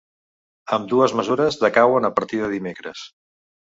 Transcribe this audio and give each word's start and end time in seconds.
Ambdues 0.77 1.15
mesures 1.21 1.61
decauen 1.67 2.13
a 2.13 2.15
partir 2.19 2.43
de 2.45 2.53
dimecres. 2.59 3.09